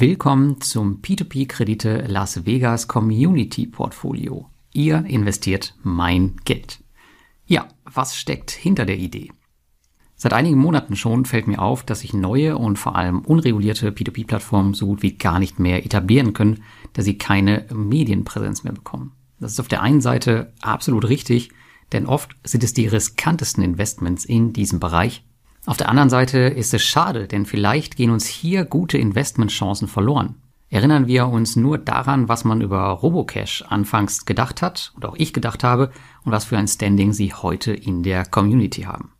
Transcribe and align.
Willkommen 0.00 0.62
zum 0.62 1.02
P2P 1.02 1.46
Kredite 1.46 2.06
Las 2.08 2.46
Vegas 2.46 2.88
Community 2.88 3.66
Portfolio. 3.66 4.48
Ihr 4.72 5.04
investiert 5.04 5.74
mein 5.82 6.36
Geld. 6.46 6.82
Ja, 7.44 7.68
was 7.84 8.16
steckt 8.16 8.50
hinter 8.50 8.86
der 8.86 8.96
Idee? 8.96 9.30
Seit 10.16 10.32
einigen 10.32 10.56
Monaten 10.56 10.96
schon 10.96 11.26
fällt 11.26 11.46
mir 11.46 11.60
auf, 11.60 11.82
dass 11.82 12.00
sich 12.00 12.14
neue 12.14 12.56
und 12.56 12.78
vor 12.78 12.96
allem 12.96 13.20
unregulierte 13.20 13.90
P2P-Plattformen 13.90 14.72
so 14.72 14.86
gut 14.86 15.02
wie 15.02 15.18
gar 15.18 15.38
nicht 15.38 15.58
mehr 15.58 15.84
etablieren 15.84 16.32
können, 16.32 16.62
da 16.94 17.02
sie 17.02 17.18
keine 17.18 17.66
Medienpräsenz 17.70 18.64
mehr 18.64 18.72
bekommen. 18.72 19.12
Das 19.38 19.52
ist 19.52 19.60
auf 19.60 19.68
der 19.68 19.82
einen 19.82 20.00
Seite 20.00 20.54
absolut 20.62 21.10
richtig, 21.10 21.50
denn 21.92 22.06
oft 22.06 22.36
sind 22.42 22.64
es 22.64 22.72
die 22.72 22.86
riskantesten 22.86 23.62
Investments 23.62 24.24
in 24.24 24.54
diesem 24.54 24.80
Bereich, 24.80 25.26
auf 25.66 25.76
der 25.76 25.90
anderen 25.90 26.08
Seite 26.08 26.38
ist 26.38 26.72
es 26.72 26.82
schade, 26.82 27.26
denn 27.26 27.44
vielleicht 27.44 27.96
gehen 27.96 28.10
uns 28.10 28.26
hier 28.26 28.64
gute 28.64 28.96
Investmentchancen 28.96 29.88
verloren. 29.88 30.36
Erinnern 30.70 31.06
wir 31.06 31.26
uns 31.26 31.56
nur 31.56 31.78
daran, 31.78 32.28
was 32.28 32.44
man 32.44 32.60
über 32.60 32.88
Robocash 32.90 33.64
anfangs 33.68 34.24
gedacht 34.24 34.62
hat 34.62 34.92
und 34.94 35.04
auch 35.04 35.16
ich 35.16 35.32
gedacht 35.32 35.64
habe 35.64 35.90
und 36.24 36.32
was 36.32 36.44
für 36.44 36.56
ein 36.56 36.68
Standing 36.68 37.12
sie 37.12 37.34
heute 37.34 37.72
in 37.72 38.02
der 38.02 38.24
Community 38.24 38.82
haben. 38.82 39.12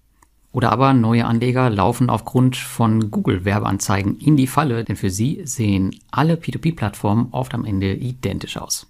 Oder 0.52 0.72
aber 0.72 0.94
neue 0.94 1.26
Anleger 1.26 1.68
laufen 1.68 2.08
aufgrund 2.08 2.56
von 2.56 3.10
Google 3.10 3.44
Werbeanzeigen 3.44 4.16
in 4.16 4.36
die 4.36 4.46
Falle, 4.46 4.84
denn 4.84 4.96
für 4.96 5.10
sie 5.10 5.42
sehen 5.44 5.94
alle 6.10 6.34
P2P-Plattformen 6.34 7.28
oft 7.32 7.52
am 7.52 7.64
Ende 7.64 7.94
identisch 7.94 8.56
aus. 8.56 8.86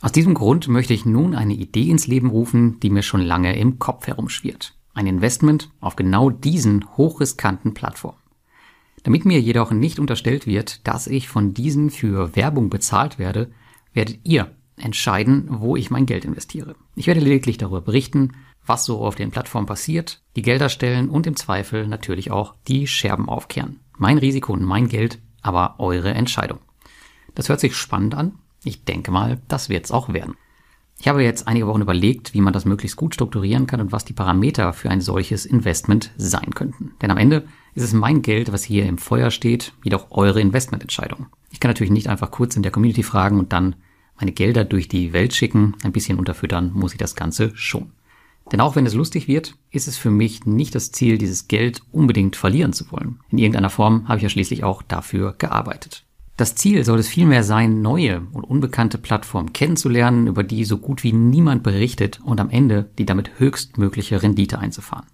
Aus 0.00 0.12
diesem 0.12 0.34
Grund 0.34 0.68
möchte 0.68 0.94
ich 0.94 1.04
nun 1.04 1.34
eine 1.34 1.54
Idee 1.54 1.90
ins 1.90 2.06
Leben 2.06 2.30
rufen, 2.30 2.80
die 2.80 2.90
mir 2.90 3.02
schon 3.02 3.20
lange 3.20 3.56
im 3.56 3.78
Kopf 3.78 4.06
herumschwirrt 4.06 4.77
ein 4.98 5.06
Investment 5.06 5.70
auf 5.80 5.94
genau 5.94 6.28
diesen 6.28 6.84
hochriskanten 6.96 7.72
Plattformen. 7.72 8.18
Damit 9.04 9.24
mir 9.24 9.40
jedoch 9.40 9.70
nicht 9.70 10.00
unterstellt 10.00 10.44
wird, 10.44 10.86
dass 10.88 11.06
ich 11.06 11.28
von 11.28 11.54
diesen 11.54 11.90
für 11.90 12.34
Werbung 12.34 12.68
bezahlt 12.68 13.16
werde, 13.16 13.48
werdet 13.94 14.18
ihr 14.24 14.50
entscheiden, 14.76 15.46
wo 15.50 15.76
ich 15.76 15.90
mein 15.90 16.04
Geld 16.04 16.24
investiere. 16.24 16.74
Ich 16.96 17.06
werde 17.06 17.20
lediglich 17.20 17.58
darüber 17.58 17.80
berichten, 17.80 18.32
was 18.66 18.84
so 18.84 18.98
auf 18.98 19.14
den 19.14 19.30
Plattformen 19.30 19.66
passiert, 19.66 20.20
die 20.34 20.42
Gelder 20.42 20.68
stellen 20.68 21.08
und 21.08 21.28
im 21.28 21.36
Zweifel 21.36 21.86
natürlich 21.86 22.32
auch 22.32 22.56
die 22.66 22.88
Scherben 22.88 23.28
aufkehren. 23.28 23.78
Mein 23.96 24.18
Risiko 24.18 24.52
und 24.52 24.64
mein 24.64 24.88
Geld, 24.88 25.20
aber 25.42 25.76
eure 25.78 26.12
Entscheidung. 26.12 26.58
Das 27.36 27.48
hört 27.48 27.60
sich 27.60 27.76
spannend 27.76 28.16
an. 28.16 28.32
Ich 28.64 28.84
denke 28.84 29.12
mal, 29.12 29.40
das 29.46 29.68
wird's 29.68 29.92
auch 29.92 30.12
werden. 30.12 30.34
Ich 31.00 31.06
habe 31.06 31.22
jetzt 31.22 31.46
einige 31.46 31.68
Wochen 31.68 31.80
überlegt, 31.80 32.34
wie 32.34 32.40
man 32.40 32.52
das 32.52 32.64
möglichst 32.64 32.96
gut 32.96 33.14
strukturieren 33.14 33.68
kann 33.68 33.80
und 33.80 33.92
was 33.92 34.04
die 34.04 34.12
Parameter 34.12 34.72
für 34.72 34.90
ein 34.90 35.00
solches 35.00 35.46
Investment 35.46 36.10
sein 36.16 36.54
könnten. 36.54 36.92
Denn 37.00 37.12
am 37.12 37.18
Ende 37.18 37.44
ist 37.74 37.84
es 37.84 37.92
mein 37.92 38.20
Geld, 38.20 38.52
was 38.52 38.64
hier 38.64 38.84
im 38.84 38.98
Feuer 38.98 39.30
steht, 39.30 39.74
jedoch 39.84 40.10
eure 40.10 40.40
Investmententscheidung. 40.40 41.26
Ich 41.52 41.60
kann 41.60 41.70
natürlich 41.70 41.92
nicht 41.92 42.08
einfach 42.08 42.32
kurz 42.32 42.56
in 42.56 42.64
der 42.64 42.72
Community 42.72 43.04
fragen 43.04 43.38
und 43.38 43.52
dann 43.52 43.76
meine 44.18 44.32
Gelder 44.32 44.64
durch 44.64 44.88
die 44.88 45.12
Welt 45.12 45.34
schicken. 45.34 45.76
Ein 45.84 45.92
bisschen 45.92 46.18
unterfüttern 46.18 46.72
muss 46.74 46.92
ich 46.92 46.98
das 46.98 47.14
Ganze 47.14 47.52
schon. 47.54 47.92
Denn 48.50 48.60
auch 48.60 48.74
wenn 48.74 48.86
es 48.86 48.94
lustig 48.94 49.28
wird, 49.28 49.56
ist 49.70 49.86
es 49.86 49.96
für 49.96 50.10
mich 50.10 50.46
nicht 50.46 50.74
das 50.74 50.90
Ziel, 50.90 51.16
dieses 51.16 51.46
Geld 51.46 51.82
unbedingt 51.92 52.34
verlieren 52.34 52.72
zu 52.72 52.90
wollen. 52.90 53.20
In 53.30 53.38
irgendeiner 53.38 53.70
Form 53.70 54.08
habe 54.08 54.16
ich 54.16 54.24
ja 54.24 54.30
schließlich 54.30 54.64
auch 54.64 54.82
dafür 54.82 55.34
gearbeitet. 55.38 56.04
Das 56.38 56.54
Ziel 56.54 56.84
soll 56.84 57.00
es 57.00 57.08
vielmehr 57.08 57.42
sein, 57.42 57.82
neue 57.82 58.22
und 58.32 58.44
unbekannte 58.44 58.96
Plattformen 58.96 59.52
kennenzulernen, 59.52 60.28
über 60.28 60.44
die 60.44 60.64
so 60.64 60.78
gut 60.78 61.02
wie 61.02 61.12
niemand 61.12 61.64
berichtet 61.64 62.20
und 62.22 62.38
am 62.38 62.48
Ende 62.48 62.88
die 62.96 63.04
damit 63.04 63.40
höchstmögliche 63.40 64.22
Rendite 64.22 64.60
einzufahren. 64.60 65.06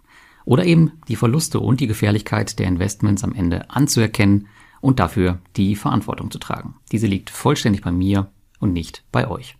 Oder 0.45 0.67
eben 0.67 0.93
die 1.09 1.17
Verluste 1.17 1.61
und 1.61 1.81
die 1.81 1.87
Gefährlichkeit 1.87 2.59
der 2.59 2.67
Investments 2.67 3.25
am 3.25 3.33
Ende 3.33 3.71
anzuerkennen 3.71 4.49
und 4.83 5.01
dafür 5.01 5.39
die 5.57 5.77
Verantwortung 5.77 6.31
zu 6.31 6.39
tragen. 6.39 6.75
Diese 6.93 7.07
liegt 7.07 7.31
vollständig 7.31 7.81
bei 7.81 7.91
mir 7.91 8.31
und 8.61 8.75
nicht 8.75 9.03
bei 9.11 9.27
euch. 9.27 9.57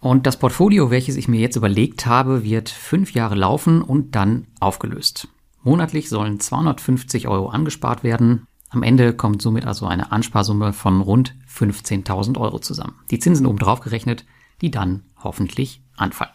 Und 0.00 0.26
das 0.26 0.36
Portfolio, 0.36 0.90
welches 0.90 1.14
ich 1.14 1.28
mir 1.28 1.38
jetzt 1.38 1.54
überlegt 1.54 2.06
habe, 2.06 2.42
wird 2.42 2.70
fünf 2.70 3.12
Jahre 3.12 3.36
laufen 3.36 3.82
und 3.82 4.16
dann 4.16 4.48
aufgelöst. 4.58 5.28
Monatlich 5.62 6.08
sollen 6.08 6.40
250 6.40 7.28
Euro 7.28 7.50
angespart 7.50 8.02
werden. 8.02 8.48
Am 8.70 8.82
Ende 8.82 9.14
kommt 9.14 9.40
somit 9.40 9.64
also 9.64 9.86
eine 9.86 10.12
Ansparsumme 10.12 10.72
von 10.72 11.00
rund 11.00 11.34
15.000 11.48 12.38
Euro 12.38 12.58
zusammen. 12.58 12.96
Die 13.10 13.18
Zinsen 13.18 13.46
obendrauf 13.46 13.80
gerechnet, 13.80 14.26
die 14.60 14.70
dann 14.70 15.04
hoffentlich 15.22 15.82
anfallen. 15.96 16.32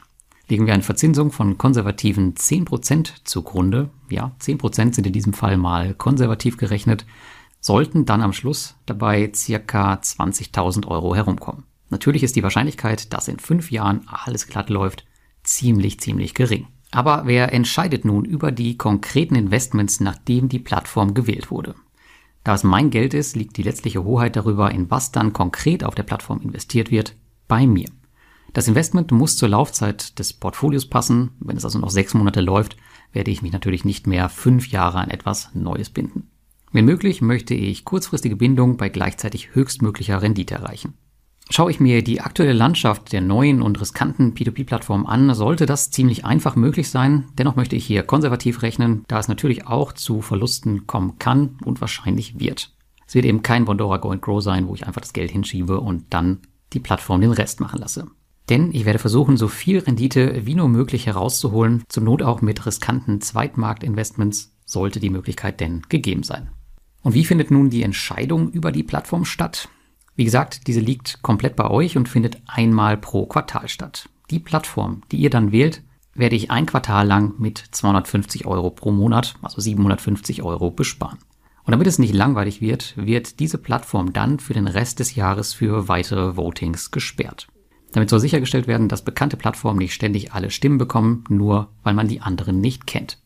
Legen 0.47 0.65
wir 0.65 0.73
eine 0.73 0.83
Verzinsung 0.83 1.31
von 1.31 1.57
konservativen 1.57 2.33
10% 2.33 3.23
zugrunde, 3.23 3.89
ja, 4.09 4.35
10% 4.41 4.93
sind 4.93 5.07
in 5.07 5.13
diesem 5.13 5.33
Fall 5.33 5.57
mal 5.57 5.93
konservativ 5.93 6.57
gerechnet, 6.57 7.05
sollten 7.61 8.05
dann 8.05 8.21
am 8.21 8.33
Schluss 8.33 8.75
dabei 8.85 9.31
circa 9.33 9.93
20.000 9.93 10.87
Euro 10.87 11.15
herumkommen. 11.15 11.63
Natürlich 11.89 12.23
ist 12.23 12.35
die 12.35 12.43
Wahrscheinlichkeit, 12.43 13.13
dass 13.13 13.27
in 13.27 13.39
fünf 13.39 13.71
Jahren 13.71 14.01
alles 14.07 14.47
glatt 14.47 14.69
läuft, 14.69 15.05
ziemlich, 15.43 15.99
ziemlich 15.99 16.33
gering. 16.33 16.67
Aber 16.91 17.23
wer 17.25 17.53
entscheidet 17.53 18.03
nun 18.03 18.25
über 18.25 18.51
die 18.51 18.77
konkreten 18.77 19.35
Investments, 19.35 19.99
nachdem 19.99 20.49
die 20.49 20.59
Plattform 20.59 21.13
gewählt 21.13 21.51
wurde? 21.51 21.75
Da 22.43 22.53
es 22.53 22.63
mein 22.63 22.89
Geld 22.89 23.13
ist, 23.13 23.35
liegt 23.35 23.57
die 23.57 23.63
letztliche 23.63 24.03
Hoheit 24.03 24.35
darüber, 24.35 24.71
in 24.71 24.91
was 24.91 25.11
dann 25.11 25.33
konkret 25.33 25.83
auf 25.83 25.95
der 25.95 26.03
Plattform 26.03 26.41
investiert 26.41 26.91
wird, 26.91 27.15
bei 27.47 27.65
mir. 27.65 27.87
Das 28.53 28.67
Investment 28.67 29.11
muss 29.11 29.37
zur 29.37 29.49
Laufzeit 29.49 30.19
des 30.19 30.33
Portfolios 30.33 30.87
passen. 30.87 31.31
Wenn 31.39 31.57
es 31.57 31.65
also 31.65 31.79
noch 31.79 31.89
sechs 31.89 32.13
Monate 32.13 32.41
läuft, 32.41 32.77
werde 33.11 33.31
ich 33.31 33.41
mich 33.41 33.51
natürlich 33.51 33.85
nicht 33.85 34.07
mehr 34.07 34.29
fünf 34.29 34.67
Jahre 34.67 34.99
an 34.99 35.09
etwas 35.09 35.49
Neues 35.53 35.89
binden. 35.89 36.29
Wenn 36.71 36.85
möglich, 36.85 37.21
möchte 37.21 37.53
ich 37.53 37.85
kurzfristige 37.85 38.35
Bindung 38.35 38.77
bei 38.77 38.89
gleichzeitig 38.89 39.55
höchstmöglicher 39.55 40.21
Rendite 40.21 40.55
erreichen. 40.55 40.95
Schaue 41.49 41.71
ich 41.71 41.79
mir 41.79 42.03
die 42.03 42.21
aktuelle 42.21 42.53
Landschaft 42.53 43.11
der 43.11 43.21
neuen 43.21 43.61
und 43.61 43.79
riskanten 43.79 44.33
P2P-Plattformen 44.33 45.05
an, 45.05 45.33
sollte 45.35 45.65
das 45.65 45.91
ziemlich 45.91 46.25
einfach 46.25 46.55
möglich 46.55 46.89
sein. 46.89 47.25
Dennoch 47.37 47.55
möchte 47.55 47.75
ich 47.75 47.85
hier 47.85 48.03
konservativ 48.03 48.61
rechnen, 48.61 49.03
da 49.07 49.19
es 49.19 49.27
natürlich 49.27 49.67
auch 49.67 49.93
zu 49.93 50.21
Verlusten 50.21 50.87
kommen 50.87 51.19
kann 51.19 51.57
und 51.63 51.81
wahrscheinlich 51.81 52.39
wird. 52.39 52.73
Es 53.05 53.13
wird 53.13 53.25
eben 53.25 53.43
kein 53.43 53.65
Bondora 53.65 53.97
Go 53.97 54.09
and 54.09 54.21
Grow 54.21 54.41
sein, 54.41 54.67
wo 54.67 54.73
ich 54.73 54.87
einfach 54.87 55.01
das 55.01 55.13
Geld 55.13 55.31
hinschiebe 55.31 55.79
und 55.79 56.05
dann 56.11 56.39
die 56.71 56.79
Plattform 56.79 57.21
den 57.21 57.31
Rest 57.31 57.59
machen 57.59 57.79
lasse. 57.79 58.07
Denn 58.49 58.71
ich 58.73 58.85
werde 58.85 58.99
versuchen, 58.99 59.37
so 59.37 59.47
viel 59.47 59.79
Rendite 59.79 60.45
wie 60.45 60.55
nur 60.55 60.67
möglich 60.67 61.05
herauszuholen, 61.05 61.83
zur 61.87 62.03
Not 62.03 62.23
auch 62.23 62.41
mit 62.41 62.65
riskanten 62.65 63.21
Zweitmarktinvestments, 63.21 64.55
sollte 64.65 64.99
die 64.99 65.09
Möglichkeit 65.09 65.59
denn 65.59 65.83
gegeben 65.89 66.23
sein. 66.23 66.49
Und 67.03 67.13
wie 67.13 67.25
findet 67.25 67.51
nun 67.51 67.69
die 67.69 67.83
Entscheidung 67.83 68.49
über 68.49 68.71
die 68.71 68.83
Plattform 68.83 69.25
statt? 69.25 69.69
Wie 70.15 70.25
gesagt, 70.25 70.67
diese 70.67 70.79
liegt 70.79 71.21
komplett 71.23 71.55
bei 71.55 71.69
euch 71.69 71.97
und 71.97 72.07
findet 72.07 72.41
einmal 72.45 72.97
pro 72.97 73.25
Quartal 73.25 73.67
statt. 73.67 74.09
Die 74.29 74.39
Plattform, 74.39 75.01
die 75.11 75.17
ihr 75.17 75.29
dann 75.29 75.51
wählt, 75.51 75.81
werde 76.13 76.35
ich 76.35 76.51
ein 76.51 76.67
Quartal 76.67 77.07
lang 77.07 77.33
mit 77.39 77.57
250 77.71 78.45
Euro 78.45 78.69
pro 78.69 78.91
Monat, 78.91 79.35
also 79.41 79.59
750 79.59 80.43
Euro 80.43 80.69
besparen. 80.69 81.17
Und 81.65 81.71
damit 81.71 81.87
es 81.87 81.97
nicht 81.97 82.13
langweilig 82.13 82.61
wird, 82.61 82.93
wird 82.97 83.39
diese 83.39 83.57
Plattform 83.57 84.13
dann 84.13 84.39
für 84.39 84.53
den 84.53 84.67
Rest 84.67 84.99
des 84.99 85.15
Jahres 85.15 85.53
für 85.53 85.87
weitere 85.87 86.35
Votings 86.35 86.91
gesperrt. 86.91 87.47
Damit 87.93 88.09
soll 88.09 88.19
sichergestellt 88.19 88.67
werden, 88.67 88.89
dass 88.89 89.03
bekannte 89.03 89.37
Plattformen 89.37 89.77
nicht 89.77 89.93
ständig 89.93 90.33
alle 90.33 90.51
Stimmen 90.51 90.77
bekommen, 90.77 91.23
nur 91.29 91.69
weil 91.83 91.93
man 91.93 92.07
die 92.07 92.21
anderen 92.21 92.59
nicht 92.59 92.85
kennt. 92.85 93.22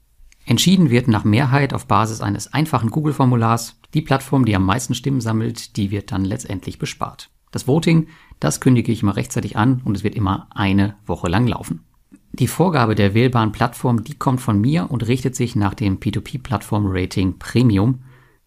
Entschieden 0.48 0.90
wird 0.90 1.10
nach 1.10 1.26
Mehrheit 1.26 1.74
auf 1.74 1.88
Basis 1.88 2.22
eines 2.22 2.54
einfachen 2.54 2.90
Google-Formulars. 2.90 3.82
Die 3.94 4.02
Plattform, 4.02 4.46
die 4.46 4.56
am 4.56 4.66
meisten 4.66 4.96
Stimmen 4.96 5.20
sammelt, 5.20 5.76
die 5.76 5.92
wird 5.92 6.14
dann 6.14 6.24
letztendlich 6.24 6.80
bespart. 6.80 7.30
Das 7.52 7.68
Voting, 7.68 8.08
das 8.40 8.62
kündige 8.62 8.94
ich 8.94 9.04
immer 9.04 9.18
rechtzeitig 9.18 9.58
an 9.58 9.82
und 9.84 9.98
es 9.98 10.06
wird 10.06 10.16
immer 10.16 10.48
eine 10.52 10.96
Woche 11.06 11.28
lang 11.28 11.48
laufen. 11.48 11.84
Die 12.32 12.48
Vorgabe 12.48 12.96
der 12.96 13.14
wählbaren 13.14 13.52
Plattform, 13.52 14.06
die 14.06 14.16
kommt 14.16 14.40
von 14.40 14.62
mir 14.62 14.90
und 14.90 15.06
richtet 15.06 15.36
sich 15.36 15.58
nach 15.58 15.74
dem 15.74 16.00
P2P-Plattform-Rating 16.00 17.40
Premium, 17.40 18.04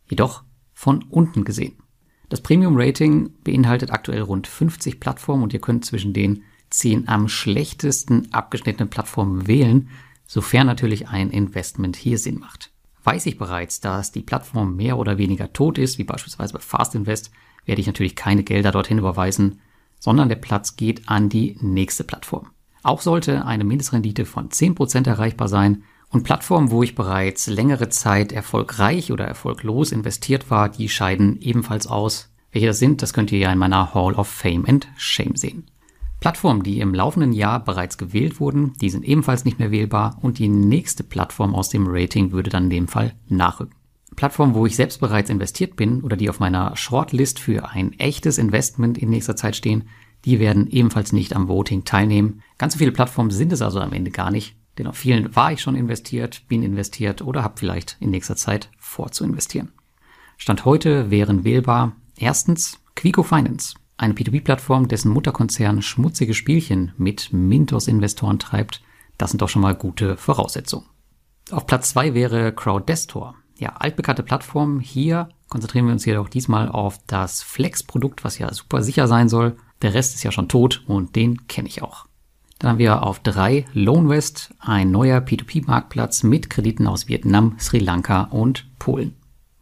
jedoch 0.09 0.43
von 0.73 1.05
unten 1.11 1.45
gesehen. 1.45 1.75
Das 2.31 2.41
Premium-Rating 2.41 3.31
beinhaltet 3.45 3.91
aktuell 3.91 4.23
rund 4.23 4.47
50 4.47 5.01
Plattformen 5.01 5.43
und 5.43 5.53
ihr 5.53 5.61
könnt 5.61 5.85
zwischen 5.85 6.15
den 6.15 6.45
10 6.71 7.09
am 7.09 7.29
schlechtesten 7.29 8.33
abgeschnittenen 8.33 8.89
Plattformen 8.89 9.47
wählen, 9.47 9.91
sofern 10.31 10.69
natürlich 10.69 11.09
ein 11.09 11.31
Investment 11.31 11.97
hier 11.97 12.17
Sinn 12.17 12.39
macht. 12.39 12.71
Weiß 13.03 13.27
ich 13.27 13.37
bereits, 13.37 13.81
dass 13.81 14.13
die 14.13 14.23
Plattform 14.23 14.77
mehr 14.77 14.97
oder 14.97 15.19
weniger 15.19 15.53
tot 15.53 15.77
ist, 15.77 15.99
wie 15.99 16.05
beispielsweise 16.05 16.53
bei 16.53 16.61
Fast 16.61 16.95
Invest, 16.95 17.33
werde 17.65 17.81
ich 17.81 17.89
natürlich 17.89 18.15
keine 18.15 18.45
Gelder 18.45 18.71
dorthin 18.71 18.99
überweisen, 18.99 19.61
sondern 19.99 20.29
der 20.29 20.37
Platz 20.37 20.77
geht 20.77 21.09
an 21.09 21.31
die 21.31 21.57
nächste 21.61 22.05
Plattform. 22.05 22.47
Auch 22.85 23.01
sollte 23.01 23.45
eine 23.45 23.65
Mindestrendite 23.65 24.25
von 24.25 24.51
10% 24.51 25.09
erreichbar 25.09 25.49
sein 25.49 25.83
und 26.11 26.23
Plattformen, 26.23 26.71
wo 26.71 26.85
ich 26.85 26.95
bereits 26.95 27.49
längere 27.49 27.89
Zeit 27.89 28.31
erfolgreich 28.31 29.11
oder 29.11 29.27
erfolglos 29.27 29.91
investiert 29.91 30.49
war, 30.49 30.69
die 30.69 30.89
scheiden 30.89 31.41
ebenfalls 31.41 31.89
aus. 31.89 32.33
Welche 32.53 32.69
das 32.69 32.79
sind, 32.79 33.03
das 33.03 33.13
könnt 33.13 33.33
ihr 33.33 33.41
ja 33.41 33.53
in 33.53 33.59
meiner 33.59 33.95
Hall 33.95 34.15
of 34.15 34.29
Fame 34.29 34.65
and 34.69 34.87
Shame 34.97 35.35
sehen. 35.35 35.67
Plattformen, 36.21 36.63
die 36.63 36.81
im 36.81 36.95
laufenden 36.95 37.33
Jahr 37.33 37.65
bereits 37.65 37.97
gewählt 37.97 38.41
wurden, 38.41 38.75
die 38.81 38.91
sind 38.91 39.05
ebenfalls 39.05 39.47
nicht 39.47 39.59
mehr 39.59 39.71
wählbar 39.71 40.19
und 40.21 40.39
die 40.39 40.49
nächste 40.49 41.03
Plattform 41.03 41.55
aus 41.55 41.71
dem 41.71 41.87
Rating 41.89 42.31
würde 42.31 42.51
dann 42.51 42.65
in 42.65 42.71
dem 42.71 42.89
Fall 42.89 43.15
nachrücken. 43.29 43.75
Plattformen, 44.17 44.55
wo 44.55 44.67
ich 44.67 44.77
selbst 44.77 45.01
bereits 45.01 45.31
investiert 45.31 45.77
bin 45.77 46.03
oder 46.03 46.17
die 46.17 46.29
auf 46.29 46.39
meiner 46.39 46.77
Shortlist 46.77 47.39
für 47.39 47.71
ein 47.71 47.99
echtes 47.99 48.37
Investment 48.37 48.99
in 48.99 49.09
nächster 49.09 49.35
Zeit 49.35 49.57
stehen, 49.57 49.89
die 50.27 50.39
werden 50.39 50.67
ebenfalls 50.67 51.13
nicht 51.13 51.35
am 51.35 51.49
Voting 51.49 51.85
teilnehmen. 51.85 52.43
Ganz 52.59 52.75
so 52.75 52.79
viele 52.79 52.93
Plattformen 52.93 53.31
sind 53.31 53.53
es 53.53 53.63
also 53.63 53.81
am 53.81 53.95
Ende 53.95 54.11
gar 54.11 54.31
nicht, 54.31 54.57
denn 54.77 54.87
auf 54.87 54.97
vielen 54.97 55.35
war 55.35 55.53
ich 55.53 55.63
schon 55.63 55.75
investiert, 55.75 56.43
bin 56.49 56.63
investiert 56.63 57.23
oder 57.23 57.43
habe 57.43 57.55
vielleicht 57.57 57.97
in 58.01 58.11
nächster 58.11 58.37
Zeit 58.37 58.71
vor 58.79 59.11
zu 59.13 59.25
investieren. 59.25 59.73
Stand 60.37 60.67
heute 60.67 61.11
wären 61.11 61.45
wählbar 61.45 61.97
erstens 62.19 62.79
Quico 62.95 63.23
Finance, 63.23 63.75
eine 64.01 64.15
P2P-Plattform, 64.15 64.89
dessen 64.89 65.13
Mutterkonzern 65.13 65.83
schmutzige 65.83 66.33
Spielchen 66.33 66.93
mit 66.97 67.33
Mintos-Investoren 67.33 68.39
treibt. 68.39 68.81
Das 69.19 69.31
sind 69.31 69.43
doch 69.43 69.51
schon 69.51 69.61
mal 69.61 69.75
gute 69.75 70.17
Voraussetzungen. 70.17 70.87
Auf 71.51 71.67
Platz 71.67 71.91
zwei 71.91 72.15
wäre 72.15 72.53
CrowdDestor. 72.53 73.35
Ja, 73.59 73.77
altbekannte 73.77 74.23
Plattform. 74.23 74.81
Hier 74.81 75.29
konzentrieren 75.51 75.85
wir 75.85 75.93
uns 75.93 76.07
jedoch 76.07 76.31
diesmal 76.31 76.71
auf 76.71 76.99
das 77.07 77.43
Flex-Produkt, 77.43 78.25
was 78.25 78.39
ja 78.39 78.53
super 78.55 78.83
sicher 78.83 79.07
sein 79.07 79.29
soll. 79.29 79.57
Der 79.83 79.93
Rest 79.93 80.15
ist 80.15 80.23
ja 80.23 80.33
schon 80.33 80.49
tot 80.49 80.83
und 80.87 81.15
den 81.15 81.47
kenne 81.47 81.69
ich 81.69 81.83
auch. 81.83 82.07
Dann 82.59 82.71
haben 82.71 82.79
wir 82.79 83.03
auf 83.03 83.21
drei 83.21 83.67
LoanWest, 83.75 84.55
ein 84.61 84.91
neuer 84.91 85.19
P2P-Marktplatz 85.19 86.23
mit 86.23 86.49
Krediten 86.49 86.87
aus 86.87 87.07
Vietnam, 87.07 87.57
Sri 87.59 87.79
Lanka 87.79 88.23
und 88.25 88.67
Polen. 88.79 89.20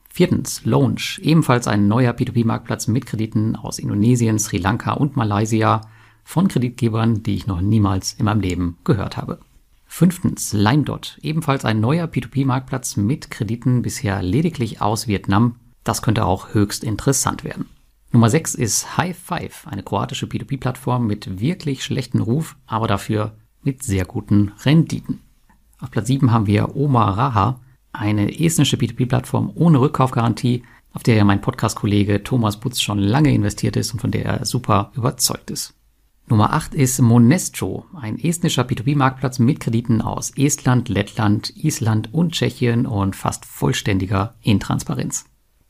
Viertens, 0.08 0.64
Launch, 0.64 1.20
ebenfalls 1.22 1.68
ein 1.68 1.86
neuer 1.86 2.12
P2P-Marktplatz 2.12 2.88
mit 2.88 3.06
Krediten 3.06 3.56
aus 3.56 3.78
Indonesien, 3.78 4.38
Sri 4.38 4.58
Lanka 4.58 4.92
und 4.92 5.16
Malaysia 5.16 5.82
von 6.24 6.48
Kreditgebern, 6.48 7.22
die 7.22 7.36
ich 7.36 7.46
noch 7.46 7.60
niemals 7.60 8.14
in 8.14 8.24
meinem 8.24 8.40
Leben 8.40 8.78
gehört 8.84 9.16
habe. 9.16 9.38
Fünftens, 9.86 10.52
LimeDot, 10.52 11.18
ebenfalls 11.22 11.64
ein 11.64 11.80
neuer 11.80 12.06
P2P-Marktplatz 12.06 12.96
mit 12.96 13.30
Krediten 13.30 13.82
bisher 13.82 14.22
lediglich 14.22 14.82
aus 14.82 15.08
Vietnam. 15.08 15.56
Das 15.84 16.02
könnte 16.02 16.26
auch 16.26 16.52
höchst 16.52 16.84
interessant 16.84 17.44
werden. 17.44 17.66
Nummer 18.12 18.30
6 18.30 18.54
ist 18.54 18.96
High 18.96 19.16
Five, 19.16 19.66
eine 19.66 19.82
kroatische 19.82 20.26
P2P-Plattform 20.26 21.06
mit 21.06 21.40
wirklich 21.40 21.84
schlechten 21.84 22.20
Ruf, 22.20 22.56
aber 22.66 22.86
dafür 22.86 23.36
mit 23.62 23.82
sehr 23.82 24.04
guten 24.04 24.52
Renditen. 24.64 25.20
Auf 25.78 25.90
Platz 25.90 26.08
7 26.08 26.32
haben 26.32 26.46
wir 26.46 26.74
Oma 26.76 27.10
Raha, 27.10 27.60
eine 27.98 28.38
estnische 28.40 28.76
P2P-Plattform 28.76 29.52
ohne 29.54 29.80
Rückkaufgarantie, 29.80 30.62
auf 30.92 31.02
der 31.02 31.16
ja 31.16 31.24
mein 31.24 31.40
Podcast-Kollege 31.40 32.22
Thomas 32.22 32.58
Butz 32.58 32.80
schon 32.80 32.98
lange 32.98 33.32
investiert 33.32 33.76
ist 33.76 33.92
und 33.92 34.00
von 34.00 34.10
der 34.10 34.24
er 34.24 34.44
super 34.44 34.92
überzeugt 34.94 35.50
ist. 35.50 35.74
Nummer 36.28 36.52
8 36.52 36.74
ist 36.74 37.00
Monestro, 37.00 37.86
ein 37.94 38.18
estnischer 38.18 38.62
P2P-Marktplatz 38.62 39.38
mit 39.38 39.60
Krediten 39.60 40.02
aus 40.02 40.30
Estland, 40.36 40.88
Lettland, 40.88 41.54
Island 41.56 42.12
und 42.12 42.32
Tschechien 42.32 42.86
und 42.86 43.16
fast 43.16 43.46
vollständiger 43.46 44.34
Intransparenz. 44.42 45.24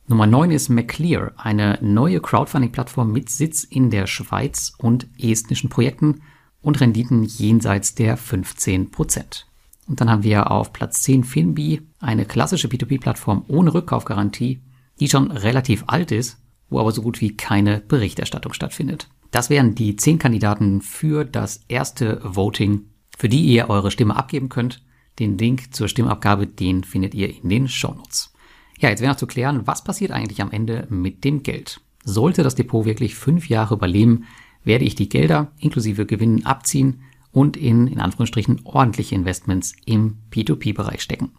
Nummer 0.08 0.26
9 0.26 0.50
ist 0.50 0.68
McClear, 0.68 1.32
eine 1.36 1.78
neue 1.80 2.20
Crowdfunding-Plattform 2.20 3.12
mit 3.12 3.30
Sitz 3.30 3.62
in 3.62 3.90
der 3.90 4.06
Schweiz 4.06 4.72
und 4.78 5.06
estnischen 5.18 5.70
Projekten 5.70 6.22
und 6.60 6.80
Renditen 6.80 7.24
jenseits 7.24 7.94
der 7.94 8.18
15%. 8.18 9.47
Und 9.88 10.00
dann 10.00 10.10
haben 10.10 10.22
wir 10.22 10.50
auf 10.50 10.72
Platz 10.72 11.02
10 11.02 11.24
Finbi, 11.24 11.80
eine 11.98 12.26
klassische 12.26 12.68
P2P-Plattform 12.68 13.44
ohne 13.48 13.72
Rückkaufgarantie, 13.72 14.60
die 15.00 15.08
schon 15.08 15.30
relativ 15.30 15.84
alt 15.86 16.12
ist, 16.12 16.38
wo 16.68 16.78
aber 16.78 16.92
so 16.92 17.02
gut 17.02 17.20
wie 17.20 17.36
keine 17.36 17.80
Berichterstattung 17.80 18.52
stattfindet. 18.52 19.08
Das 19.30 19.50
wären 19.50 19.74
die 19.74 19.96
zehn 19.96 20.18
Kandidaten 20.18 20.82
für 20.82 21.24
das 21.24 21.62
erste 21.68 22.20
Voting, 22.22 22.82
für 23.16 23.28
die 23.28 23.44
ihr 23.44 23.70
eure 23.70 23.90
Stimme 23.90 24.16
abgeben 24.16 24.48
könnt. 24.48 24.82
Den 25.18 25.38
Link 25.38 25.74
zur 25.74 25.88
Stimmabgabe, 25.88 26.46
den 26.46 26.84
findet 26.84 27.14
ihr 27.14 27.34
in 27.42 27.48
den 27.48 27.68
Shownotes. 27.68 28.32
Ja, 28.78 28.90
jetzt 28.90 29.00
wäre 29.00 29.10
noch 29.10 29.18
zu 29.18 29.26
klären, 29.26 29.66
was 29.66 29.82
passiert 29.82 30.12
eigentlich 30.12 30.40
am 30.40 30.52
Ende 30.52 30.86
mit 30.90 31.24
dem 31.24 31.42
Geld? 31.42 31.80
Sollte 32.04 32.42
das 32.42 32.54
Depot 32.54 32.84
wirklich 32.84 33.14
fünf 33.16 33.48
Jahre 33.48 33.74
überleben, 33.74 34.24
werde 34.64 34.84
ich 34.84 34.94
die 34.94 35.08
Gelder 35.08 35.52
inklusive 35.58 36.06
Gewinnen 36.06 36.46
abziehen 36.46 37.02
und 37.38 37.56
in, 37.56 37.86
in 37.86 38.00
Anführungsstrichen, 38.00 38.62
ordentliche 38.64 39.14
Investments 39.14 39.72
im 39.86 40.16
P2P-Bereich 40.32 41.00
stecken. 41.00 41.30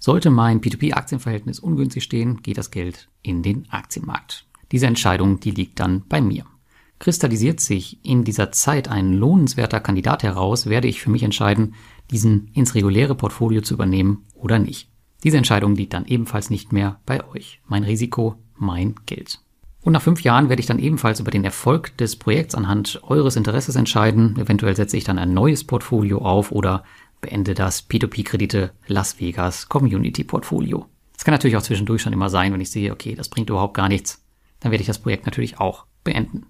Sollte 0.00 0.30
mein 0.30 0.62
P2P-Aktienverhältnis 0.62 1.60
ungünstig 1.60 2.04
stehen, 2.04 2.42
geht 2.42 2.56
das 2.56 2.70
Geld 2.70 3.10
in 3.20 3.42
den 3.42 3.70
Aktienmarkt. 3.70 4.46
Diese 4.72 4.86
Entscheidung, 4.86 5.40
die 5.40 5.50
liegt 5.50 5.78
dann 5.78 6.04
bei 6.08 6.22
mir. 6.22 6.46
Kristallisiert 6.98 7.60
sich 7.60 8.02
in 8.02 8.24
dieser 8.24 8.50
Zeit 8.50 8.88
ein 8.88 9.12
lohnenswerter 9.12 9.80
Kandidat 9.80 10.22
heraus, 10.22 10.70
werde 10.70 10.88
ich 10.88 11.02
für 11.02 11.10
mich 11.10 11.22
entscheiden, 11.22 11.74
diesen 12.10 12.48
ins 12.54 12.74
reguläre 12.74 13.14
Portfolio 13.14 13.60
zu 13.60 13.74
übernehmen 13.74 14.24
oder 14.34 14.58
nicht. 14.58 14.88
Diese 15.22 15.36
Entscheidung 15.36 15.76
liegt 15.76 15.92
dann 15.92 16.06
ebenfalls 16.06 16.48
nicht 16.48 16.72
mehr 16.72 16.98
bei 17.04 17.28
euch. 17.28 17.60
Mein 17.66 17.84
Risiko, 17.84 18.36
mein 18.56 18.94
Geld. 19.04 19.40
Und 19.82 19.92
nach 19.92 20.02
fünf 20.02 20.22
Jahren 20.22 20.48
werde 20.48 20.60
ich 20.60 20.66
dann 20.66 20.78
ebenfalls 20.78 21.18
über 21.18 21.32
den 21.32 21.44
Erfolg 21.44 21.96
des 21.96 22.16
Projekts 22.16 22.54
anhand 22.54 23.00
eures 23.02 23.36
Interesses 23.36 23.74
entscheiden. 23.74 24.38
Eventuell 24.38 24.76
setze 24.76 24.96
ich 24.96 25.04
dann 25.04 25.18
ein 25.18 25.34
neues 25.34 25.64
Portfolio 25.64 26.18
auf 26.18 26.52
oder 26.52 26.84
beende 27.20 27.54
das 27.54 27.88
P2P-Kredite 27.88 28.70
Las 28.86 29.20
Vegas 29.20 29.68
Community 29.68 30.22
Portfolio. 30.22 30.86
Das 31.14 31.24
kann 31.24 31.32
natürlich 31.32 31.56
auch 31.56 31.62
zwischendurch 31.62 32.02
schon 32.02 32.12
immer 32.12 32.28
sein, 32.28 32.52
wenn 32.52 32.60
ich 32.60 32.70
sehe, 32.70 32.92
okay, 32.92 33.14
das 33.14 33.28
bringt 33.28 33.50
überhaupt 33.50 33.74
gar 33.74 33.88
nichts. 33.88 34.24
Dann 34.60 34.70
werde 34.70 34.82
ich 34.82 34.88
das 34.88 35.00
Projekt 35.00 35.26
natürlich 35.26 35.58
auch 35.58 35.86
beenden. 36.04 36.46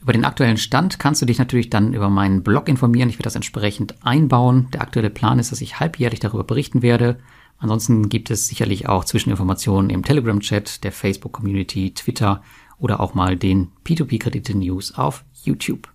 Über 0.00 0.12
den 0.12 0.26
aktuellen 0.26 0.58
Stand 0.58 0.98
kannst 0.98 1.22
du 1.22 1.26
dich 1.26 1.38
natürlich 1.38 1.70
dann 1.70 1.94
über 1.94 2.10
meinen 2.10 2.42
Blog 2.42 2.68
informieren. 2.68 3.08
Ich 3.08 3.16
werde 3.16 3.24
das 3.24 3.36
entsprechend 3.36 4.04
einbauen. 4.04 4.68
Der 4.74 4.82
aktuelle 4.82 5.08
Plan 5.08 5.38
ist, 5.38 5.50
dass 5.50 5.62
ich 5.62 5.80
halbjährlich 5.80 6.20
darüber 6.20 6.44
berichten 6.44 6.82
werde. 6.82 7.18
Ansonsten 7.56 8.10
gibt 8.10 8.30
es 8.30 8.48
sicherlich 8.48 8.88
auch 8.88 9.06
Zwischeninformationen 9.06 9.88
im 9.88 10.04
Telegram-Chat, 10.04 10.84
der 10.84 10.92
Facebook-Community, 10.92 11.94
Twitter 11.94 12.42
oder 12.78 13.00
auch 13.00 13.14
mal 13.14 13.36
den 13.36 13.72
P2P-Kredite-News 13.84 14.96
auf 14.96 15.24
YouTube. 15.42 15.88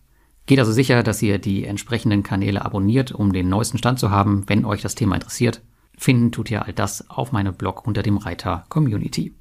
Geht 0.46 0.60
also 0.60 0.72
sicher, 0.72 1.04
dass 1.04 1.22
ihr 1.22 1.38
die 1.38 1.66
entsprechenden 1.66 2.24
Kanäle 2.24 2.66
abonniert, 2.66 3.12
um 3.12 3.34
den 3.34 3.50
neuesten 3.50 3.78
Stand 3.78 4.00
zu 4.00 4.10
haben, 4.10 4.44
wenn 4.48 4.66
euch 4.66 4.81
das 4.81 4.96
Thema 4.96 5.16
interessiert. 5.16 5.62
Finden 5.96 6.31
tut 6.31 6.50
ihr 6.50 6.66
all 6.66 6.74
das 6.74 7.10
auf 7.10 7.31
meinem 7.31 7.54
Blog 7.54 7.86
unter 7.86 8.02
dem 8.02 8.18
Reiter 8.18 8.66
Community. 8.70 9.36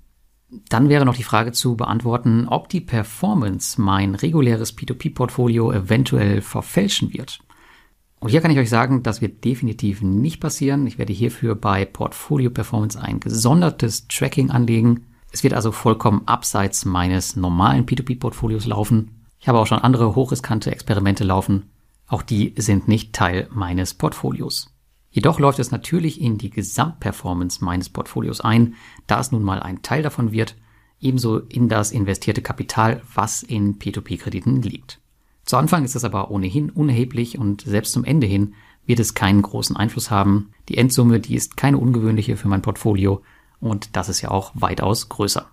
Dann 0.69 0.89
wäre 0.89 1.05
noch 1.05 1.17
die 1.17 1.23
Frage 1.23 1.53
zu 1.53 1.77
beantworten, 1.77 2.47
ob 2.49 2.69
die 2.69 2.81
Performance 2.81 3.81
mein 3.81 4.15
reguläres 4.15 4.77
P2P-Portfolio 4.77 5.73
eventuell 5.73 6.41
verfälschen 6.41 7.13
wird. 7.13 7.41
Und 8.21 8.31
hier 8.31 8.41
kann 8.41 8.51
ich 8.51 8.59
euch 8.59 8.71
sagen, 8.71 9.03
das 9.03 9.21
wird 9.21 9.45
definitiv 9.45 10.03
nicht 10.03 10.41
passieren. 10.41 10.87
Ich 10.87 10.99
werde 10.99 11.13
hierfür 11.13 11.55
bei 11.55 11.85
Portfolio 11.85 12.51
Performance 12.51 13.01
ein 13.01 13.21
gesondertes 13.21 14.09
Tracking 14.09 14.51
anlegen. 14.51 15.07
Es 15.31 15.43
wird 15.43 15.55
also 15.55 15.73
vollkommen 15.73 16.23
abseits 16.27 16.85
meines 16.85 17.37
normalen 17.37 17.87
P2P-Portfolios 17.87 18.67
laufen. 18.67 19.27
Ich 19.41 19.49
habe 19.49 19.59
auch 19.59 19.67
schon 19.67 19.79
andere 19.79 20.15
hochriskante 20.15 20.71
Experimente 20.71 21.25
laufen. 21.25 21.71
Auch 22.07 22.23
die 22.23 22.55
sind 22.57 22.89
nicht 22.89 23.13
Teil 23.13 23.49
meines 23.53 23.95
Portfolios. 23.95 24.75
Jedoch 25.11 25.39
läuft 25.39 25.59
es 25.59 25.71
natürlich 25.71 26.21
in 26.21 26.39
die 26.39 26.51
Gesamtperformance 26.51 27.65
meines 27.65 27.89
Portfolios 27.89 28.41
ein, 28.41 28.75
da 29.07 29.21
es 29.21 29.33
nun 29.33 29.43
mal 29.43 29.61
ein 29.61 29.83
Teil 29.83 30.03
davon 30.03 30.33
wird, 30.33 30.57
ebenso 31.01 31.39
in 31.39 31.69
das 31.69 31.93
investierte 31.93 32.43
Kapital, 32.43 33.03
was 33.15 33.43
in 33.43 33.79
P2P-Krediten 33.79 34.63
liegt. 34.63 35.01
Zu 35.45 35.57
Anfang 35.57 35.85
ist 35.85 35.97
es 35.97 36.05
aber 36.05 36.31
ohnehin 36.31 36.71
unerheblich 36.71 37.39
und 37.39 37.63
selbst 37.63 37.93
zum 37.93 38.05
Ende 38.05 38.27
hin 38.27 38.55
wird 38.85 39.01
es 39.01 39.15
keinen 39.15 39.43
großen 39.43 39.77
Einfluss 39.77 40.11
haben. 40.11 40.51
Die 40.69 40.77
Endsumme, 40.77 41.21
die 41.21 41.35
ist 41.35 41.57
keine 41.57 41.79
ungewöhnliche 41.79 42.37
für 42.37 42.49
mein 42.49 42.63
Portfolio 42.63 43.23
und 43.61 43.97
das 43.97 44.09
ist 44.09 44.21
ja 44.21 44.31
auch 44.31 44.53
weitaus 44.55 45.09
größer. 45.09 45.47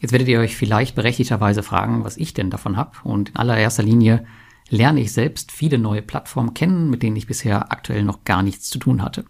Jetzt 0.00 0.12
werdet 0.12 0.28
ihr 0.28 0.40
euch 0.40 0.56
vielleicht 0.56 0.94
berechtigterweise 0.94 1.62
fragen, 1.62 2.04
was 2.04 2.16
ich 2.16 2.34
denn 2.34 2.50
davon 2.50 2.76
habe 2.76 2.92
und 3.04 3.30
in 3.30 3.36
allererster 3.36 3.82
Linie 3.82 4.26
lerne 4.68 5.00
ich 5.00 5.12
selbst 5.12 5.52
viele 5.52 5.78
neue 5.78 6.02
Plattformen 6.02 6.54
kennen, 6.54 6.90
mit 6.90 7.02
denen 7.02 7.16
ich 7.16 7.26
bisher 7.26 7.70
aktuell 7.70 8.02
noch 8.04 8.24
gar 8.24 8.42
nichts 8.42 8.68
zu 8.68 8.78
tun 8.78 9.02
hatte. 9.02 9.24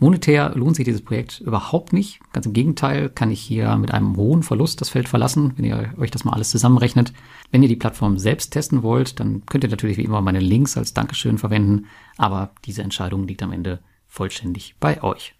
Monetär 0.00 0.52
lohnt 0.54 0.76
sich 0.76 0.84
dieses 0.84 1.02
Projekt 1.02 1.40
überhaupt 1.40 1.92
nicht. 1.92 2.20
Ganz 2.32 2.46
im 2.46 2.52
Gegenteil 2.52 3.08
kann 3.08 3.32
ich 3.32 3.40
hier 3.40 3.76
mit 3.76 3.92
einem 3.92 4.16
hohen 4.16 4.44
Verlust 4.44 4.80
das 4.80 4.90
Feld 4.90 5.08
verlassen, 5.08 5.54
wenn 5.56 5.64
ihr 5.64 5.92
euch 5.98 6.12
das 6.12 6.24
mal 6.24 6.32
alles 6.32 6.50
zusammenrechnet. 6.50 7.12
Wenn 7.50 7.62
ihr 7.62 7.68
die 7.68 7.76
Plattform 7.76 8.16
selbst 8.16 8.50
testen 8.50 8.84
wollt, 8.84 9.18
dann 9.18 9.44
könnt 9.46 9.64
ihr 9.64 9.70
natürlich 9.70 9.96
wie 9.96 10.04
immer 10.04 10.20
meine 10.20 10.40
Links 10.40 10.76
als 10.76 10.94
Dankeschön 10.94 11.38
verwenden, 11.38 11.86
aber 12.16 12.52
diese 12.64 12.82
Entscheidung 12.82 13.26
liegt 13.26 13.42
am 13.42 13.52
Ende 13.52 13.80
vollständig 14.06 14.76
bei 14.78 15.02
euch. 15.02 15.34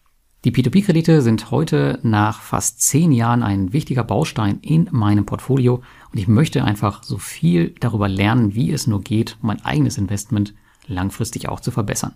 Die 0.49 0.55
P2P-Kredite 0.55 1.21
sind 1.21 1.51
heute 1.51 1.99
nach 2.03 2.41
fast 2.41 2.81
zehn 2.81 3.13
Jahren 3.13 3.43
ein 3.43 3.75
wichtiger 3.75 4.03
Baustein 4.03 4.61
in 4.63 4.89
meinem 4.93 5.27
Portfolio 5.27 5.83
und 6.11 6.19
ich 6.19 6.27
möchte 6.27 6.65
einfach 6.65 7.03
so 7.03 7.19
viel 7.19 7.75
darüber 7.81 8.09
lernen, 8.09 8.55
wie 8.55 8.73
es 8.73 8.87
nur 8.87 9.03
geht, 9.03 9.37
um 9.43 9.49
mein 9.49 9.63
eigenes 9.63 9.99
Investment 9.99 10.55
langfristig 10.87 11.51
auch 11.51 11.61
zu 11.61 11.71
verbessern. 11.71 12.15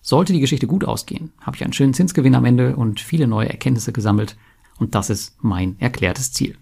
Sollte 0.00 0.32
die 0.32 0.38
Geschichte 0.38 0.68
gut 0.68 0.84
ausgehen, 0.84 1.32
habe 1.40 1.56
ich 1.56 1.64
einen 1.64 1.72
schönen 1.72 1.92
Zinsgewinn 1.92 2.36
am 2.36 2.44
Ende 2.44 2.76
und 2.76 3.00
viele 3.00 3.26
neue 3.26 3.48
Erkenntnisse 3.48 3.90
gesammelt 3.90 4.36
und 4.78 4.94
das 4.94 5.10
ist 5.10 5.34
mein 5.42 5.74
erklärtes 5.80 6.32
Ziel. 6.32 6.56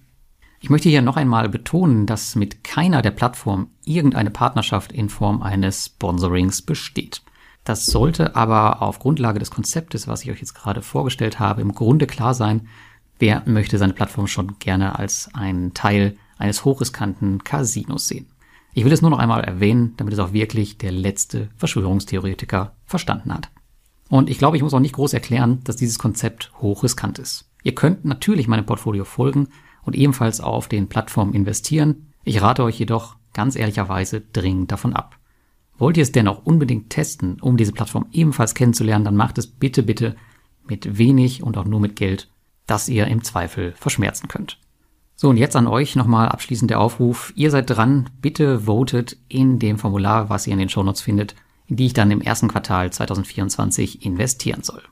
Ich 0.61 0.70
möchte 0.70 0.88
hier 0.88 1.02
noch 1.02 1.18
einmal 1.18 1.50
betonen, 1.50 2.06
dass 2.06 2.34
mit 2.34 2.64
keiner 2.64 3.02
der 3.02 3.11
Plattformen 3.11 3.66
irgendeine 3.84 4.30
Partnerschaft 4.30 4.90
in 4.90 5.11
Form 5.11 5.42
eines 5.42 5.84
Sponsorings 5.84 6.62
besteht. 6.62 7.20
Das 7.64 7.87
sollte 7.87 8.37
aber 8.37 8.83
auf 8.83 8.99
Grundlage 8.99 9.38
des 9.38 9.50
Konzeptes, 9.50 10.06
was 10.06 10.23
ich 10.23 10.30
euch 10.30 10.40
jetzt 10.40 10.54
gerade 10.54 10.83
vorgestellt 10.83 11.38
habe, 11.38 11.62
im 11.62 11.73
Grunde 11.73 12.06
klar 12.06 12.35
sein, 12.35 12.68
Wer 13.18 13.42
möchte 13.47 13.78
seine 13.78 13.92
Plattform 13.92 14.26
schon 14.26 14.59
gerne 14.59 14.99
als 14.99 15.30
einen 15.35 15.73
Teil 15.73 16.16
eines 16.37 16.64
hochriskanten 16.64 17.44
Casinos 17.44 18.09
sehen? 18.09 18.26
Ich 18.73 18.85
will 18.85 18.92
es 18.92 19.02
nur 19.02 19.11
noch 19.11 19.18
einmal 19.18 19.44
erwähnen, 19.44 19.94
damit 19.97 20.14
es 20.14 20.18
auch 20.18 20.33
wirklich 20.33 20.78
der 20.78 20.90
letzte 20.90 21.49
Verschwörungstheoretiker 21.56 22.75
verstanden 22.87 23.33
hat. 23.33 23.50
Und 24.09 24.28
ich 24.28 24.38
glaube, 24.38 24.56
ich 24.56 24.62
muss 24.62 24.75
auch 24.75 24.80
nicht 24.80 24.97
groß 24.97 25.12
erklären, 25.12 25.61
dass 25.64 25.76
dieses 25.76 25.99
Konzept 25.99 26.52
hochriskant 26.61 27.21
ist. 27.21 27.49
Ihr 27.62 27.75
könnt 27.75 28.04
natürlich 28.04 28.49
meinem 28.49 28.66
Portfolio 28.66 29.04
folgen 29.04 29.49
und 29.83 29.94
ebenfalls 29.94 30.40
auf 30.40 30.66
den 30.68 30.88
Plattformen 30.88 31.35
investieren. 31.35 32.12
Ich 32.25 32.42
rate 32.42 32.64
euch 32.64 32.78
jedoch 32.78 33.16
ganz 33.33 33.54
ehrlicherweise 33.54 34.21
dringend 34.21 34.73
davon 34.73 34.92
ab. 34.92 35.18
Wollt 35.78 35.96
ihr 35.96 36.02
es 36.02 36.12
dennoch 36.12 36.44
unbedingt 36.44 36.90
testen, 36.90 37.40
um 37.40 37.56
diese 37.56 37.72
Plattform 37.72 38.06
ebenfalls 38.12 38.54
kennenzulernen, 38.54 39.04
dann 39.04 39.16
macht 39.16 39.38
es 39.38 39.46
bitte, 39.46 39.82
bitte 39.82 40.16
mit 40.66 40.98
wenig 40.98 41.42
und 41.42 41.56
auch 41.58 41.64
nur 41.64 41.80
mit 41.80 41.96
Geld, 41.96 42.30
das 42.66 42.88
ihr 42.88 43.06
im 43.06 43.24
Zweifel 43.24 43.74
verschmerzen 43.76 44.28
könnt. 44.28 44.58
So, 45.16 45.28
und 45.28 45.36
jetzt 45.36 45.56
an 45.56 45.66
euch 45.66 45.94
nochmal 45.96 46.28
abschließend 46.28 46.70
der 46.70 46.80
Aufruf. 46.80 47.32
Ihr 47.36 47.50
seid 47.50 47.70
dran, 47.70 48.10
bitte 48.20 48.66
votet 48.66 49.16
in 49.28 49.58
dem 49.58 49.78
Formular, 49.78 50.28
was 50.28 50.46
ihr 50.46 50.52
in 50.52 50.58
den 50.58 50.68
Shownotes 50.68 51.02
findet, 51.02 51.34
in 51.66 51.76
die 51.76 51.86
ich 51.86 51.92
dann 51.92 52.10
im 52.10 52.20
ersten 52.20 52.48
Quartal 52.48 52.92
2024 52.92 54.04
investieren 54.04 54.62
soll. 54.62 54.82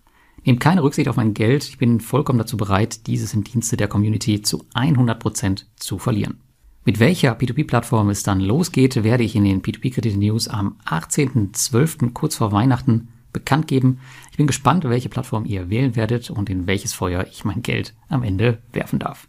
Nehmt 0.44 0.60
keine 0.60 0.82
Rücksicht 0.82 1.08
auf 1.08 1.16
mein 1.16 1.34
Geld, 1.34 1.64
ich 1.64 1.78
bin 1.78 2.00
vollkommen 2.00 2.38
dazu 2.38 2.56
bereit, 2.56 3.06
dieses 3.06 3.34
im 3.34 3.44
Dienste 3.44 3.76
der 3.76 3.88
Community 3.88 4.42
zu 4.42 4.64
100% 4.74 5.64
zu 5.76 5.98
verlieren. 5.98 6.40
Mit 6.84 6.98
welcher 6.98 7.38
P2P-Plattform 7.38 8.10
es 8.10 8.24
dann 8.24 8.40
losgeht, 8.40 9.04
werde 9.04 9.22
ich 9.22 9.36
in 9.36 9.44
den 9.44 9.62
P2P-Kredit-News 9.62 10.48
am 10.48 10.78
18.12. 10.84 12.12
kurz 12.12 12.34
vor 12.34 12.50
Weihnachten 12.50 13.08
bekannt 13.32 13.68
geben. 13.68 14.00
Ich 14.32 14.36
bin 14.36 14.48
gespannt, 14.48 14.82
welche 14.82 15.08
Plattform 15.08 15.44
ihr 15.44 15.70
wählen 15.70 15.94
werdet 15.94 16.30
und 16.30 16.50
in 16.50 16.66
welches 16.66 16.92
Feuer 16.92 17.24
ich 17.30 17.44
mein 17.44 17.62
Geld 17.62 17.94
am 18.08 18.24
Ende 18.24 18.58
werfen 18.72 18.98
darf. 18.98 19.28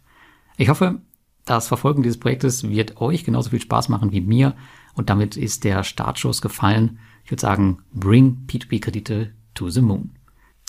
Ich 0.56 0.68
hoffe, 0.68 1.00
das 1.44 1.68
Verfolgen 1.68 2.02
dieses 2.02 2.18
Projektes 2.18 2.68
wird 2.68 3.00
euch 3.00 3.22
genauso 3.22 3.50
viel 3.50 3.60
Spaß 3.60 3.88
machen 3.88 4.10
wie 4.10 4.20
mir 4.20 4.56
und 4.94 5.08
damit 5.08 5.36
ist 5.36 5.62
der 5.62 5.84
Startschuss 5.84 6.42
gefallen. 6.42 6.98
Ich 7.24 7.30
würde 7.30 7.42
sagen, 7.42 7.78
bring 7.92 8.46
P2P-Kredite 8.48 9.30
to 9.54 9.70
the 9.70 9.80
moon. 9.80 10.10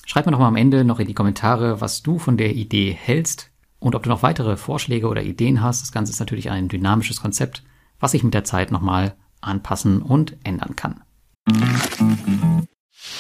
Schreib 0.06 0.28
mir 0.28 0.34
doch 0.34 0.40
mal 0.40 0.50
am 0.50 0.56
Ende 0.56 0.86
noch 0.86 1.00
in 1.00 1.08
die 1.08 1.16
Kommentare, 1.16 1.82
was 1.82 2.04
du 2.04 2.20
von 2.20 2.38
der 2.38 2.54
Idee 2.56 2.92
hältst 2.92 3.50
und 3.86 3.94
ob 3.94 4.02
du 4.02 4.10
noch 4.10 4.24
weitere 4.24 4.58
Vorschläge 4.58 5.08
oder 5.08 5.22
Ideen 5.22 5.62
hast. 5.62 5.84
Das 5.84 5.92
Ganze 5.92 6.12
ist 6.12 6.20
natürlich 6.20 6.50
ein 6.50 6.70
dynamisches 6.70 7.22
Konzept, 7.22 7.62
was 8.00 8.12
sich 8.12 8.24
mit 8.24 8.34
der 8.34 8.44
Zeit 8.44 8.72
nochmal 8.72 9.14
anpassen 9.42 10.02
und 10.02 10.38
ändern 10.44 10.76
kann. 10.76 11.04